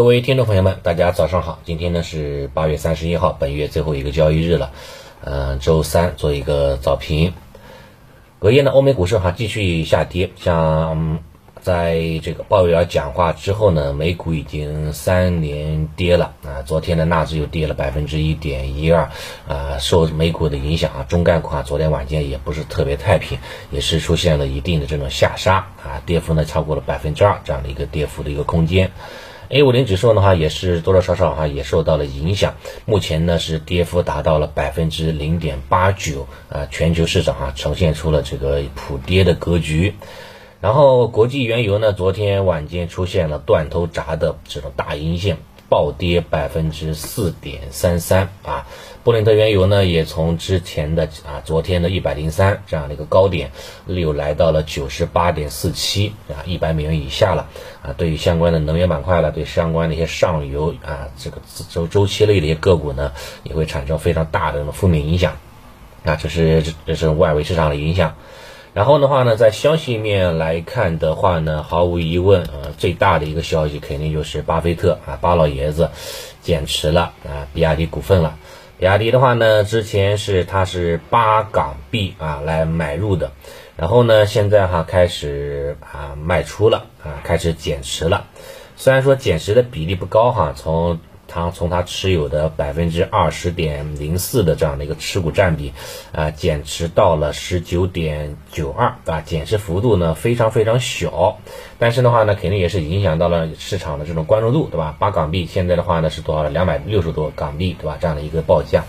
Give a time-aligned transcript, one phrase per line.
[0.00, 1.58] 各位听众朋友们，大家早上好。
[1.62, 4.72] 今天呢是八月三十一号，本月最后一个交易日了。
[5.22, 7.34] 嗯，周三做一个早评。
[8.38, 10.30] 隔夜呢，欧美股市哈继续下跌。
[10.36, 11.18] 像
[11.60, 16.62] 在这个鲍威尔讲话之后呢，美股已经三连跌了啊。
[16.62, 19.10] 昨天的纳指又跌了百分之一点一二
[19.46, 19.76] 啊。
[19.78, 23.36] 受美股的影响啊，中概股啊昨天晚间也不是特别太平，
[23.70, 28.92] 也是出现了一定的这种下杀啊，跌幅呢超过了百分之二这样的一个跌幅的一个空间。
[29.52, 32.54] A 五零指数的话，也是多多少少哈也受到了影响。
[32.86, 39.96] 目前呢是跌幅达到了百分之零点八九啊，全球市场啊呈现出了这个普跌的格局。
[40.60, 45.38] 然后国际原油呢，昨天晚间出现了断头铡的这种大阴线。
[45.70, 48.66] 暴跌百分之四点三三啊，
[49.04, 53.52] 布伦特原油呢也从之前的啊昨天的一百零三这样的一个高点，
[53.86, 57.48] 又来到了九十八点四七啊一百美元以下了
[57.82, 57.94] 啊。
[57.96, 61.38] 对于相关的能源板块了，对相关的一些上游啊这个
[61.70, 63.12] 周周期类的一些个股呢，
[63.44, 65.36] 也会产生非常大的这种负面影响
[66.04, 66.16] 啊。
[66.16, 68.16] 这是这是外围市场的影响。
[68.72, 75.90] 然后的话呢，在消息面来看的话呢，毫无疑问，呃，最大的一个消息肯定就是巴菲特啊，巴老爷子
[76.40, 78.36] 减持了啊，比亚迪股份了。
[78.78, 83.32] 比亚迪的话呢，之前是他是八港币啊来买入的，
[83.76, 88.26] 然后呢，现在哈开始啊卖出了啊，开始减持了。
[88.76, 91.00] 虽然说减持的比例不高哈，从
[91.32, 95.72] 他从他持有的百分之二十点零四的这样的一个持股占比，
[96.12, 101.38] 啊，减持到了十九点九二，啊，减持幅度呢非常非常小，
[101.78, 104.96] 但是的话呢，肯定也是影响到了市场的这种关注度，对吧？
[104.98, 106.48] 八港币现在的话呢是多少？
[106.48, 107.96] 两百六十多港币，对吧？
[108.00, 108.84] 这样的一个报价，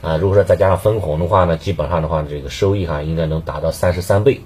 [0.00, 4.40] 啊，如果说再加上分红的话呢，基本上的话这个收益哈应该能达到三十三倍。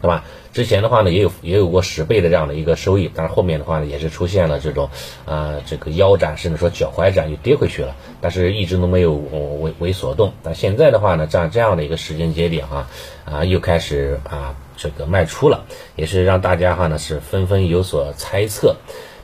[0.00, 0.24] 对吧？
[0.52, 4.88] 之前的话呢，也有也有过十倍的这样的一个收益，但是后面的话呢，也是出现了这种，
[5.26, 10.32] 啊，这个腰斩甚至说脚踝斩又跌回去了，但是一直都没有为为所动。
[10.42, 12.88] 但现在的话呢，在这样的一个时间节点啊，
[13.24, 15.66] 啊，又开始啊这个卖出了，
[15.96, 18.76] 也是让大家哈呢是纷纷有所猜测。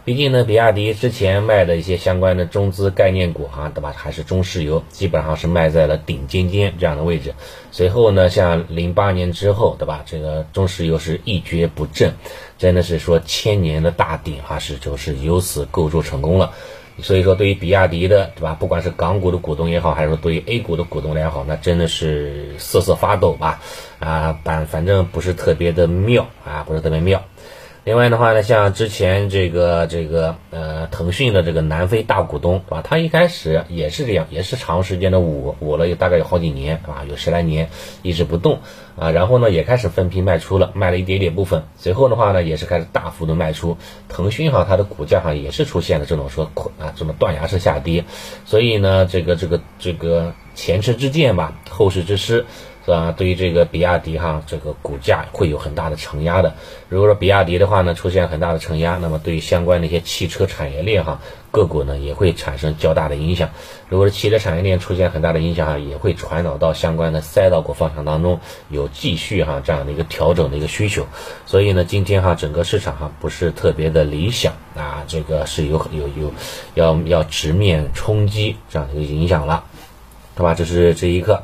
[0.07, 3.93] 毕竟呢，比亚迪之前卖的一些相关的中资概念股哈，对吧？
[3.97, 7.35] 还是中石油，基本上是卖在了顶尖尖这样的位置。
[7.73, 10.05] 随后呢，像零八年之后，对吧？
[10.07, 12.15] 这个中石油是一蹶不振，
[12.57, 16.53] 真的是说千年的大顶哈，是就是由此构筑成功了。
[17.03, 18.55] 所以说，对于比亚迪的，对吧？
[18.55, 23.61] 不管是港股的股东也好，还是说对于 A 股的股东也好，那真的是瑟瑟发抖吧？
[23.99, 27.25] 啊，反反正不是特别的妙啊，不是特别妙。
[27.87, 32.83] 另外的话呢，像之前这个这个呃腾讯的这个南非大股东，对吧？
[32.83, 37.71] 他一开始也是这样，也是长时间的捂捂了有大概有好几年，啊，有十来年
[38.03, 38.59] 一直不动
[38.99, 39.13] 啊。
[39.13, 41.63] 然后呢，也开始分批卖出了，卖了一点点部分。
[41.77, 43.79] 随后的话呢，也是开始大幅度卖出。
[44.09, 48.05] 腾讯哈，它的股价哈也是出现了这种说啊这么断崖式下跌。
[48.47, 52.47] 所以呢，这个这个这个前车之鉴吧，后事之师。
[52.87, 53.13] 是吧？
[53.17, 56.55] 对于这个比亚迪哈，这个股价会有很大的承压的。
[56.89, 61.21] 如果说比亚迪的话呢，出现很大的承压，那么对于相关的一些汽车产业链哈
[61.51, 63.51] 个股呢，也会产生较大的影响。
[63.89, 68.39] 如果是汽车产业链出现很大的影响哈，也会传导到相关的赛道股方向当中，
[68.71, 71.09] 有继续哈这样的一个调整的一个需求。
[71.45, 76.33] 所以呢，今天哈整个市场哈不是特别的理想啊，这个是有有有
[76.75, 79.65] 要要直面冲击这样的一个影响了，
[80.37, 80.55] 对吧？
[80.55, 81.43] 这是这一刻。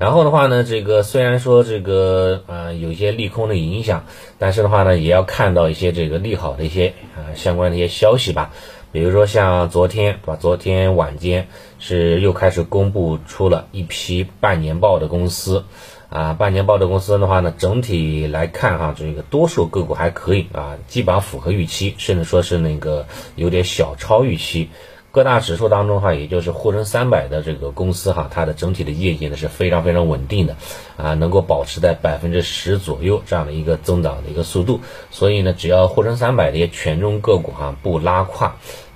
[0.00, 4.06] 然后的话呢，这个虽然说这个呃有一些利空的影响，
[4.38, 8.50] 但是的话呢，也要看到一些这个利好的一些啊相关的一些消息吧。
[8.92, 10.36] 比如说像昨天对吧？
[10.40, 15.66] 昨天晚间是又开始公布出了一批半年报的公司，
[16.08, 23.06] 啊，半年报的公司的话呢，整体来看哈，这个多数个股还可以啊，基本上符合预期，甚至说是那个
[23.36, 24.70] 有点小超预期。
[25.12, 30.56] 各大指数当中哈，也就是沪深三百的这个公司哈，它的整体的业绩呢是非常非常稳定的，
[30.96, 34.80] 啊，能够保持在百分之十左右这样的一个增长的一个速度。
[35.10, 38.54] 所以呢，只要沪深三百的一些权重个股哈不拉胯，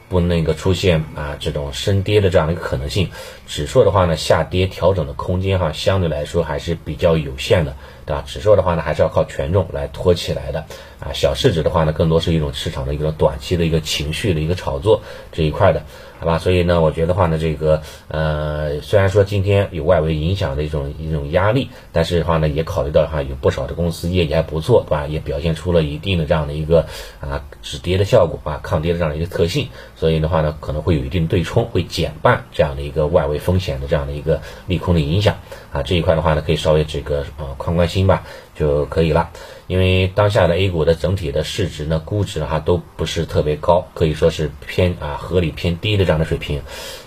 [0.09, 3.11] 不那个出现啊这种深跌的这样的一个可能性，
[3.49, 7.75] 指数的话呢下跌调整的空间哈相对来说还是比较有限的，
[8.07, 8.23] 对吧？
[8.27, 10.67] 指数的话呢还是要靠权重来托起来的，
[11.01, 15.03] 啊，小市值的话呢更多是一种市场的一个短期的一个情绪的一个炒作
[15.33, 15.83] 这一块的。
[16.21, 25.07] 好吧，所以呢，我觉得话呢，这个呃，虽然说今天有外围影响的一种一种压力，但是的话呢，也考虑到哈，有不少的公司业绩还不错，对吧？
[25.07, 26.87] 也表现出了一定的这样的一个
[27.21, 35.37] 啊止跌的效果啊，抗跌的这样一个特性，所以的话呢，可能会有一定对冲，会减半这样的一个外围风险的这样的一个利空的影响
[35.73, 38.25] 啊，这一块的话呢，可以稍微这个呃宽宽心吧
[38.55, 39.31] 就可以了。
[39.67, 46.61] 因为当下的 A 股的整体的市值呢，估值哈都不是特别高，可以说是偏啊合理偏低的这样的水平，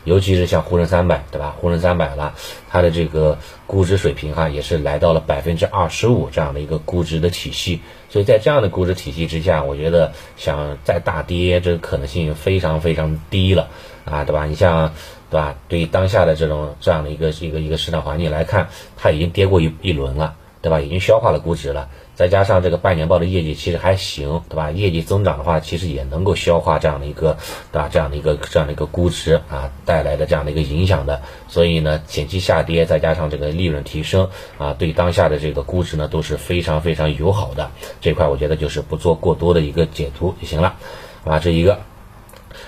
[0.05, 1.55] 尤其是像沪深三百，对吧？
[1.59, 2.33] 沪深三百了，
[2.67, 3.37] 它的这个
[3.67, 13.69] 估值水平哈也是来到了百分之二十五这样的一个估值的体系，所以在这样的估值体系之下，我觉得想再大跌这个可能性非常非常低了
[14.05, 14.47] 啊，对吧？
[14.47, 14.93] 你像
[15.29, 15.55] 对吧？
[15.69, 20.35] 对于当下的这种这样的一个一个一个市场环境来看，它已经跌过一一轮了，
[20.67, 20.81] 对吧？
[20.81, 21.87] 已经消化了估值了。
[22.13, 24.69] 再加上这个半年报的业绩其实还行，对吧？
[24.69, 27.37] 业绩增长的话，其实也能够消化这样的一个，
[27.71, 27.89] 对吧？
[27.89, 31.21] 这样的一个这样的一个估值啊带来的这样的一个影响的。
[31.47, 37.71] 所以呢，前期下跌再加上这个利润提升啊，对当下的这个估值呢都是非常非常友好的。
[38.01, 40.75] 这块我觉得就是不做过多的一个解读就行了，
[41.23, 41.79] 啊，这一个。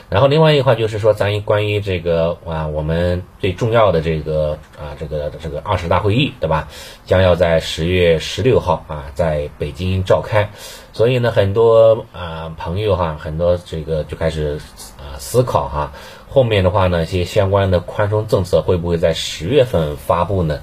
[0.10, 6.68] 然后另外一块就是说，咱关于这个啊，我们最重要的这个啊，这个这个二十大会议，对吧？
[7.06, 10.50] 将要在十月十六号啊，在北京召开。
[10.94, 14.60] 所以呢，很多啊朋友哈，很多这个就开始
[14.98, 15.92] 啊思考哈，
[16.28, 20.60] 后面的话呢，一些相关的宽松政策会不会在十月份发布呢？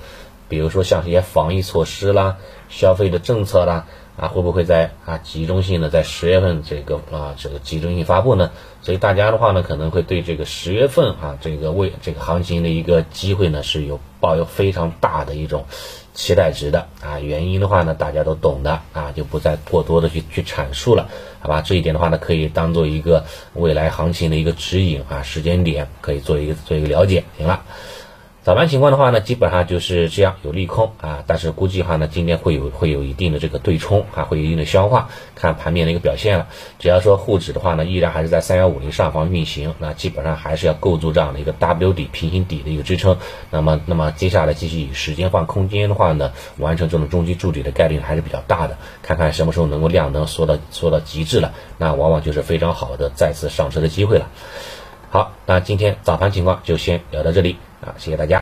[0.48, 2.36] 比如说像一些防疫措施啦、
[2.68, 3.86] 消费的政策啦。
[4.16, 8.50] 啊，会不会在啊集中性的在十月份这个啊这个集中性发布呢？
[8.80, 15.66] 所以大家的话呢，可能会对这个十月份啊这个为这个行情的一个机会呢是有抱有非常大的一种
[16.14, 17.20] 期待值的啊。
[17.20, 21.10] 原因的话呢，大家都懂的啊，就不再过多的去去阐述了，
[21.40, 21.60] 好吧？
[21.60, 27.64] 这一点的话呢，可以当做一个未来行情的一个指引啊，时间点可以做一个做一个了解，行了。
[28.46, 36.46] 早盘情况的话呢，基本上就是这样，有利空啊，但是估计的话呢，今天会有会有一定的这个对冲啊，会有一定的消化，看盘面的一个表现了。
[36.78, 43.18] 只要说沪指的话呢，依然还是在三幺五零上方运行，那基本上还是要构筑这样的一个 W 底平行底的一个支撑。
[43.50, 48.78] 那么，那么接下来继续以时间换空间的话呢，完成这种中期筑底的概率还是比较大的。
[49.02, 54.30] 看看什么时候能够量能缩到缩到极致了，那往往就是非常好的再次上车的机会了。
[55.10, 58.34] 好，那今天早盘情况就先聊到这里啊，谢谢大家。